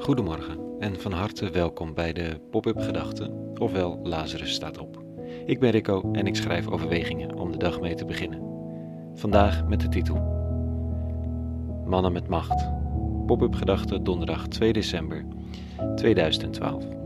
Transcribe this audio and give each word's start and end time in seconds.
Goedemorgen 0.00 0.58
en 0.78 1.00
van 1.00 1.12
harte 1.12 1.50
welkom 1.50 1.94
bij 1.94 2.12
de 2.12 2.40
Pop-up 2.50 2.80
Gedachten, 2.80 3.58
ofwel 3.58 4.00
Lazarus 4.02 4.52
staat 4.52 4.78
op. 4.78 5.02
Ik 5.46 5.60
ben 5.60 5.70
Rico 5.70 6.12
en 6.12 6.26
ik 6.26 6.36
schrijf 6.36 6.68
overwegingen 6.68 7.34
om 7.34 7.52
de 7.52 7.58
dag 7.58 7.80
mee 7.80 7.94
te 7.94 8.04
beginnen. 8.04 8.42
Vandaag 9.14 9.66
met 9.66 9.80
de 9.80 9.88
titel 9.88 10.16
Mannen 11.84 12.12
met 12.12 12.28
Macht. 12.28 12.68
Pop-up 13.26 13.54
Gedachten 13.54 14.04
donderdag 14.04 14.48
2 14.48 14.72
december 14.72 15.24
2012. 15.96 16.99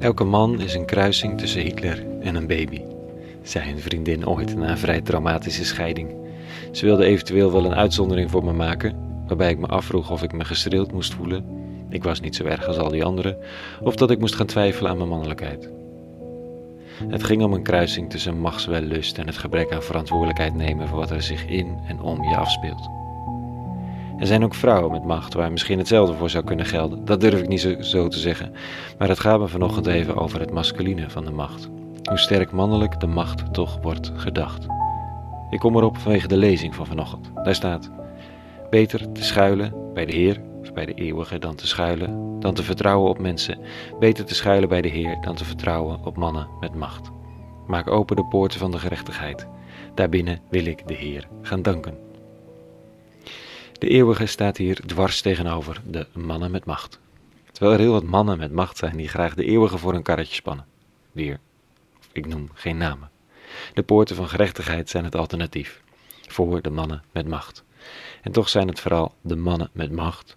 Elke 0.00 0.24
man 0.24 0.60
is 0.60 0.74
een 0.74 0.84
kruising 0.84 1.38
tussen 1.38 1.62
Hitler 1.62 2.04
en 2.20 2.34
een 2.34 2.46
baby, 2.46 2.82
zei 3.42 3.70
een 3.70 3.80
vriendin 3.80 4.28
ooit 4.28 4.56
na 4.56 4.70
een 4.70 4.78
vrij 4.78 5.00
traumatische 5.00 5.64
scheiding. 5.64 6.10
Ze 6.72 6.84
wilde 6.84 7.04
eventueel 7.04 7.52
wel 7.52 7.64
een 7.64 7.74
uitzondering 7.74 8.30
voor 8.30 8.44
me 8.44 8.52
maken, 8.52 8.96
waarbij 9.26 9.50
ik 9.50 9.58
me 9.58 9.66
afvroeg 9.66 10.10
of 10.10 10.22
ik 10.22 10.32
me 10.32 10.44
gestreeld 10.44 10.92
moest 10.92 11.14
voelen. 11.14 11.44
Ik 11.88 12.02
was 12.02 12.20
niet 12.20 12.36
zo 12.36 12.44
erg 12.44 12.66
als 12.66 12.76
al 12.76 12.88
die 12.88 13.04
anderen, 13.04 13.36
of 13.80 13.94
dat 13.94 14.10
ik 14.10 14.18
moest 14.18 14.34
gaan 14.34 14.46
twijfelen 14.46 14.90
aan 14.90 14.96
mijn 14.96 15.08
mannelijkheid. 15.08 15.70
Het 17.08 17.24
ging 17.24 17.42
om 17.42 17.52
een 17.52 17.62
kruising 17.62 18.10
tussen 18.10 18.40
machtswellust 18.40 19.18
en 19.18 19.26
het 19.26 19.38
gebrek 19.38 19.72
aan 19.72 19.82
verantwoordelijkheid 19.82 20.54
nemen 20.54 20.88
voor 20.88 20.98
wat 20.98 21.10
er 21.10 21.22
zich 21.22 21.46
in 21.46 21.78
en 21.88 22.00
om 22.00 22.22
je 22.28 22.36
afspeelt. 22.36 22.99
Er 24.20 24.26
zijn 24.26 24.44
ook 24.44 24.54
vrouwen 24.54 24.90
met 24.90 25.04
macht 25.04 25.34
waar 25.34 25.52
misschien 25.52 25.78
hetzelfde 25.78 26.14
voor 26.14 26.30
zou 26.30 26.44
kunnen 26.44 26.66
gelden. 26.66 27.04
Dat 27.04 27.20
durf 27.20 27.40
ik 27.40 27.48
niet 27.48 27.76
zo, 27.80 28.08
te 28.08 28.18
zeggen. 28.18 28.52
Maar 28.98 29.08
het 29.08 29.20
gaat 29.20 29.40
me 29.40 29.48
vanochtend 29.48 29.86
even 29.86 30.16
over 30.16 30.40
het 30.40 30.50
masculine 30.50 31.10
van 31.10 31.24
de 31.24 31.30
macht. 31.30 31.68
Hoe 32.02 32.18
sterk 32.18 32.52
mannelijk 32.52 33.00
de 33.00 33.06
macht 33.06 33.54
toch 33.54 33.78
wordt 33.82 34.12
gedacht. 34.14 34.66
Ik 35.50 35.58
kom 35.58 35.76
erop 35.76 35.98
vanwege 35.98 36.28
de 36.28 36.36
lezing 36.36 36.74
van 36.74 36.86
vanochtend. 36.86 37.30
Daar 37.44 37.54
staat: 37.54 37.90
Beter 38.70 39.12
te 39.12 39.24
schuilen 39.24 39.74
bij 39.94 40.04
de 40.04 40.12
Heer, 40.12 40.40
of 40.60 40.72
bij 40.72 40.86
de 40.86 40.94
eeuwige, 40.94 41.38
dan 41.38 41.54
te 41.54 41.66
schuilen, 41.66 42.40
dan 42.40 42.54
te 42.54 42.62
vertrouwen 42.62 43.10
op 43.10 43.18
mensen. 43.18 43.58
Beter 43.98 44.24
te 44.24 44.34
schuilen 44.34 44.68
bij 44.68 44.80
de 44.80 44.88
Heer 44.88 45.18
dan 45.20 45.34
te 45.34 45.44
vertrouwen 45.44 46.04
op 46.04 46.16
mannen 46.16 46.48
met 46.60 46.74
macht. 46.74 47.10
Maak 47.66 47.90
open 47.90 48.16
de 48.16 48.24
poorten 48.24 48.58
van 48.58 48.70
de 48.70 48.78
gerechtigheid. 48.78 49.46
Daarbinnen 49.94 50.40
wil 50.50 50.64
ik 50.64 50.88
de 50.88 50.94
Heer 50.94 51.28
gaan 51.42 51.62
danken. 51.62 52.09
De 53.80 53.88
eeuwige 53.88 54.26
staat 54.26 54.56
hier 54.56 54.80
dwars 54.86 55.20
tegenover 55.20 55.80
de 55.86 56.06
mannen 56.12 56.50
met 56.50 56.64
macht. 56.64 56.98
Terwijl 57.52 57.72
er 57.72 57.80
heel 57.80 57.92
wat 57.92 58.02
mannen 58.02 58.38
met 58.38 58.52
macht 58.52 58.76
zijn 58.76 58.96
die 58.96 59.08
graag 59.08 59.34
de 59.34 59.44
eeuwige 59.44 59.78
voor 59.78 59.94
een 59.94 60.02
karretje 60.02 60.34
spannen. 60.34 60.66
Weer, 61.12 61.38
ik 62.12 62.26
noem 62.26 62.48
geen 62.54 62.76
namen. 62.76 63.10
De 63.74 63.82
poorten 63.82 64.16
van 64.16 64.28
gerechtigheid 64.28 64.90
zijn 64.90 65.04
het 65.04 65.16
alternatief 65.16 65.82
voor 66.28 66.62
de 66.62 66.70
mannen 66.70 67.02
met 67.12 67.28
macht. 67.28 67.64
En 68.22 68.32
toch 68.32 68.48
zijn 68.48 68.68
het 68.68 68.80
vooral 68.80 69.14
de 69.20 69.36
mannen 69.36 69.70
met 69.72 69.92
macht 69.92 70.36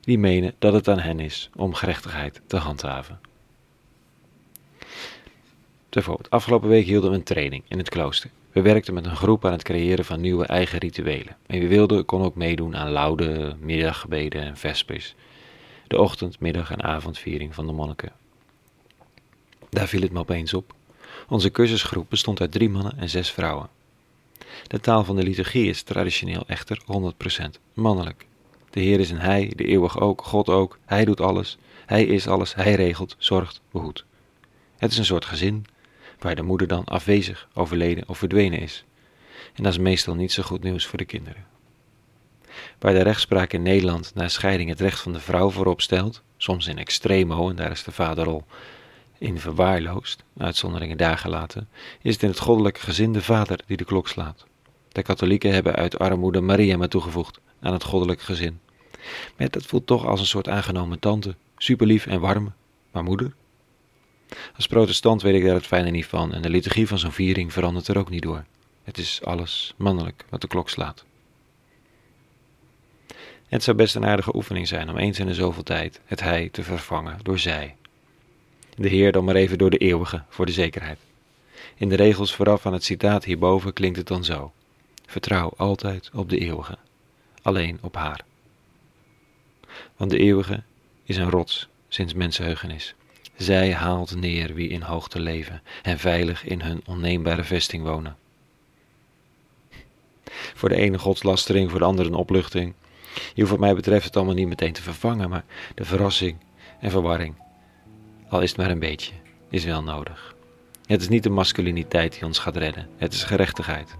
die 0.00 0.18
menen 0.18 0.54
dat 0.58 0.72
het 0.72 0.88
aan 0.88 0.98
hen 0.98 1.20
is 1.20 1.50
om 1.54 1.74
gerechtigheid 1.74 2.40
te 2.46 2.56
handhaven. 2.56 3.20
Bijvoorbeeld, 5.94 6.30
afgelopen 6.30 6.68
week 6.68 6.86
hielden 6.86 7.10
we 7.10 7.16
een 7.16 7.22
training 7.22 7.62
in 7.68 7.78
het 7.78 7.88
klooster. 7.88 8.30
We 8.52 8.62
werkten 8.62 8.94
met 8.94 9.04
een 9.04 9.16
groep 9.16 9.44
aan 9.44 9.52
het 9.52 9.62
creëren 9.62 10.04
van 10.04 10.20
nieuwe 10.20 10.46
eigen 10.46 10.78
rituelen. 10.78 11.36
En 11.46 11.58
wie 11.58 11.68
wilde 11.68 12.02
kon 12.02 12.22
ook 12.22 12.34
meedoen 12.34 12.76
aan 12.76 12.90
laude, 12.90 13.56
middaggebeden 13.60 14.42
en 14.42 14.56
vespers. 14.56 15.14
De 15.86 16.00
ochtend, 16.00 16.40
middag 16.40 16.70
en 16.70 16.82
avondviering 16.82 17.54
van 17.54 17.66
de 17.66 17.72
monniken. 17.72 18.12
Daar 19.70 19.88
viel 19.88 20.00
het 20.00 20.12
me 20.12 20.18
opeens 20.18 20.54
op. 20.54 20.74
Onze 21.28 21.50
cursusgroep 21.50 22.06
bestond 22.08 22.40
uit 22.40 22.52
drie 22.52 22.70
mannen 22.70 22.98
en 22.98 23.08
zes 23.08 23.30
vrouwen. 23.30 23.68
De 24.66 24.80
taal 24.80 25.04
van 25.04 25.16
de 25.16 25.22
liturgie 25.22 25.68
is 25.68 25.82
traditioneel 25.82 26.42
echter 26.46 26.82
100% 27.44 27.44
mannelijk. 27.72 28.26
De 28.70 28.80
Heer 28.80 29.00
is 29.00 29.10
een 29.10 29.20
Hij, 29.20 29.52
de 29.56 29.64
eeuwig 29.64 30.00
ook, 30.00 30.22
God 30.22 30.48
ook. 30.48 30.78
Hij 30.84 31.04
doet 31.04 31.20
alles. 31.20 31.58
Hij 31.86 32.04
is 32.04 32.26
alles. 32.26 32.54
Hij 32.54 32.74
regelt, 32.74 33.16
zorgt, 33.18 33.60
behoedt. 33.70 34.04
Het 34.76 34.92
is 34.92 34.98
een 34.98 35.04
soort 35.04 35.24
gezin, 35.24 35.66
waar 36.24 36.34
de 36.34 36.42
moeder 36.42 36.66
dan 36.66 36.84
afwezig, 36.84 37.48
overleden 37.54 38.08
of 38.08 38.18
verdwenen 38.18 38.60
is. 38.60 38.84
En 39.54 39.62
dat 39.62 39.72
is 39.72 39.78
meestal 39.78 40.14
niet 40.14 40.32
zo 40.32 40.42
goed 40.42 40.62
nieuws 40.62 40.86
voor 40.86 40.98
de 40.98 41.04
kinderen. 41.04 41.44
Waar 42.78 42.92
de 42.92 43.02
rechtspraak 43.02 43.52
in 43.52 43.62
Nederland 43.62 44.14
na 44.14 44.28
scheiding 44.28 44.68
het 44.68 44.80
recht 44.80 45.00
van 45.00 45.12
de 45.12 45.20
vrouw 45.20 45.50
voorop 45.50 45.80
stelt, 45.80 46.22
soms 46.36 46.66
in 46.66 46.78
extremo, 46.78 47.50
en 47.50 47.56
daar 47.56 47.70
is 47.70 47.84
de 47.84 47.92
vaderrol 47.92 48.44
in 49.18 49.38
verwaarloosd, 49.38 50.24
uitzonderingen 50.36 50.96
daar 50.96 51.18
gelaten, 51.18 51.68
is 52.02 52.12
het 52.12 52.22
in 52.22 52.28
het 52.28 52.38
goddelijke 52.38 52.80
gezin 52.80 53.12
de 53.12 53.22
vader 53.22 53.60
die 53.66 53.76
de 53.76 53.84
klok 53.84 54.08
slaat. 54.08 54.46
De 54.88 55.02
katholieken 55.02 55.52
hebben 55.52 55.74
uit 55.74 55.98
armoede 55.98 56.40
Maria 56.40 56.76
maar 56.76 56.88
toegevoegd 56.88 57.40
aan 57.60 57.72
het 57.72 57.84
goddelijke 57.84 58.24
gezin. 58.24 58.60
Maar 59.36 59.50
dat 59.50 59.66
voelt 59.66 59.86
toch 59.86 60.06
als 60.06 60.20
een 60.20 60.26
soort 60.26 60.48
aangenomen 60.48 60.98
tante, 60.98 61.34
superlief 61.56 62.06
en 62.06 62.20
warm, 62.20 62.52
maar 62.90 63.04
moeder? 63.04 63.32
Als 64.56 64.66
protestant 64.66 65.22
weet 65.22 65.34
ik 65.34 65.44
daar 65.44 65.54
het 65.54 65.66
fijne 65.66 65.90
niet 65.90 66.06
van 66.06 66.32
en 66.32 66.42
de 66.42 66.50
liturgie 66.50 66.88
van 66.88 66.98
zo'n 66.98 67.12
viering 67.12 67.52
verandert 67.52 67.88
er 67.88 67.98
ook 67.98 68.10
niet 68.10 68.22
door. 68.22 68.44
Het 68.84 68.98
is 68.98 69.20
alles 69.24 69.74
mannelijk 69.76 70.24
wat 70.28 70.40
de 70.40 70.46
klok 70.46 70.68
slaat. 70.68 71.04
Het 73.48 73.62
zou 73.62 73.76
best 73.76 73.94
een 73.94 74.06
aardige 74.06 74.34
oefening 74.34 74.68
zijn 74.68 74.90
om 74.90 74.96
eens 74.96 75.18
in 75.18 75.26
de 75.26 75.34
zoveel 75.34 75.62
tijd 75.62 76.00
het 76.04 76.20
hij 76.20 76.48
te 76.52 76.62
vervangen 76.62 77.18
door 77.22 77.38
zij. 77.38 77.76
De 78.76 78.88
Heer 78.88 79.12
dan 79.12 79.24
maar 79.24 79.34
even 79.34 79.58
door 79.58 79.70
de 79.70 79.78
eeuwige 79.78 80.22
voor 80.28 80.46
de 80.46 80.52
zekerheid. 80.52 80.98
In 81.76 81.88
de 81.88 81.94
regels 81.94 82.34
vooraf 82.34 82.66
aan 82.66 82.72
het 82.72 82.84
citaat 82.84 83.24
hierboven 83.24 83.72
klinkt 83.72 83.96
het 83.96 84.06
dan 84.06 84.24
zo: 84.24 84.52
Vertrouw 85.06 85.52
altijd 85.56 86.10
op 86.14 86.28
de 86.28 86.38
eeuwige, 86.38 86.78
alleen 87.42 87.78
op 87.80 87.94
haar. 87.94 88.20
Want 89.96 90.10
de 90.10 90.18
eeuwige 90.18 90.62
is 91.04 91.16
een 91.16 91.30
rots 91.30 91.68
sinds 91.88 92.14
mensenheugenis. 92.14 92.94
Zij 93.36 93.72
haalt 93.72 94.16
neer 94.16 94.54
wie 94.54 94.68
in 94.68 94.82
hoogte 94.82 95.20
leven 95.20 95.62
en 95.82 95.98
veilig 95.98 96.44
in 96.44 96.60
hun 96.60 96.82
onneembare 96.86 97.44
vesting 97.44 97.82
wonen. 97.82 98.16
Voor 100.30 100.68
de 100.68 100.76
ene 100.76 100.98
godslastering, 100.98 101.70
voor 101.70 101.78
de 101.78 101.84
andere 101.84 102.08
een 102.08 102.14
opluchting. 102.14 102.74
Je 103.14 103.40
hoeft 103.40 103.50
wat 103.50 103.60
mij 103.60 103.74
betreft 103.74 104.04
het 104.04 104.16
allemaal 104.16 104.34
niet 104.34 104.48
meteen 104.48 104.72
te 104.72 104.82
vervangen, 104.82 105.28
maar 105.28 105.44
de 105.74 105.84
verrassing 105.84 106.36
en 106.80 106.90
verwarring, 106.90 107.34
al 108.28 108.40
is 108.40 108.48
het 108.48 108.58
maar 108.58 108.70
een 108.70 108.78
beetje, 108.78 109.12
is 109.50 109.64
wel 109.64 109.82
nodig. 109.82 110.34
Het 110.86 111.00
is 111.00 111.08
niet 111.08 111.22
de 111.22 111.30
masculiniteit 111.30 112.12
die 112.12 112.24
ons 112.24 112.38
gaat 112.38 112.56
redden, 112.56 112.88
het 112.96 113.12
is 113.12 113.22
gerechtigheid. 113.22 113.96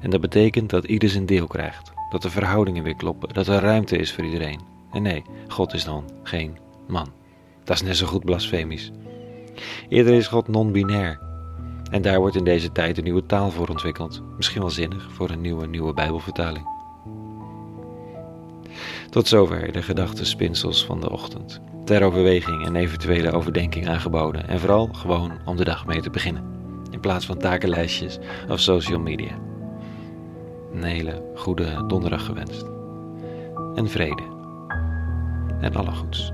En 0.00 0.10
dat 0.10 0.20
betekent 0.20 0.70
dat 0.70 0.84
ieder 0.84 1.08
zijn 1.08 1.26
deel 1.26 1.46
krijgt, 1.46 1.92
dat 2.10 2.22
de 2.22 2.30
verhoudingen 2.30 2.82
weer 2.82 2.96
kloppen, 2.96 3.34
dat 3.34 3.46
er 3.46 3.60
ruimte 3.60 3.96
is 3.96 4.12
voor 4.12 4.24
iedereen. 4.24 4.60
En 4.92 5.02
nee, 5.02 5.22
God 5.48 5.72
is 5.72 5.84
dan 5.84 6.10
geen 6.22 6.58
man. 6.86 7.12
Dat 7.68 7.76
is 7.76 7.82
net 7.82 7.96
zo 7.96 8.06
goed 8.06 8.24
blasfemisch. 8.24 8.90
Eerder 9.88 10.14
is 10.14 10.26
God 10.26 10.48
non-binair. 10.48 11.18
En 11.90 12.02
daar 12.02 12.18
wordt 12.18 12.36
in 12.36 12.44
deze 12.44 12.72
tijd 12.72 12.98
een 12.98 13.04
nieuwe 13.04 13.26
taal 13.26 13.50
voor 13.50 13.68
ontwikkeld. 13.68 14.22
Misschien 14.36 14.60
wel 14.60 14.70
zinnig 14.70 15.08
voor 15.12 15.30
een 15.30 15.40
nieuwe, 15.40 15.66
nieuwe 15.66 15.94
Bijbelvertaling. 15.94 16.66
Tot 19.10 19.28
zover 19.28 19.72
de 19.72 19.82
gedachtenspinsels 19.82 20.84
van 20.84 21.00
de 21.00 21.10
ochtend. 21.10 21.60
Ter 21.84 22.02
overweging 22.02 22.66
en 22.66 22.76
eventuele 22.76 23.32
overdenking 23.32 23.88
aangeboden. 23.88 24.48
En 24.48 24.60
vooral 24.60 24.88
gewoon 24.92 25.32
om 25.44 25.56
de 25.56 25.64
dag 25.64 25.86
mee 25.86 26.00
te 26.00 26.10
beginnen. 26.10 26.44
In 26.90 27.00
plaats 27.00 27.26
van 27.26 27.38
takenlijstjes 27.38 28.18
of 28.48 28.60
social 28.60 29.00
media. 29.00 29.38
Een 30.72 30.84
hele 30.84 31.22
goede 31.34 31.84
donderdag 31.86 32.24
gewenst. 32.24 32.64
En 33.74 33.88
vrede. 33.88 34.22
En 35.60 35.74
alle 35.74 35.92
goeds. 35.92 36.32